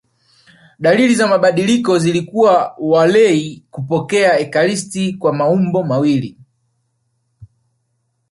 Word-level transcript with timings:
Dalili 0.79 1.15
za 1.15 1.27
mabadiliko 1.27 1.99
zilikuwa 1.99 2.75
walei 2.79 3.63
kupokea 3.71 4.39
ekaristi 4.39 5.13
kwa 5.13 5.33
maumbo 5.33 5.83
mawili 5.83 6.37